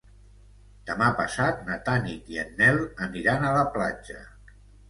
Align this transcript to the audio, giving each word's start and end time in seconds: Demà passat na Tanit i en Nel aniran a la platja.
Demà 0.89 1.09
passat 1.19 1.61
na 1.69 1.77
Tanit 1.89 2.33
i 2.37 2.41
en 2.47 2.57
Nel 2.63 2.81
aniran 3.09 3.47
a 3.51 3.55
la 3.61 3.65
platja. 3.77 4.27